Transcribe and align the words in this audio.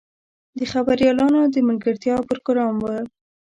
د 0.57 0.59
خبریالانو 0.71 1.41
د 1.53 1.55
ملګرتیا 1.69 2.15
پروګرام 2.27 2.73
و. 2.79 2.85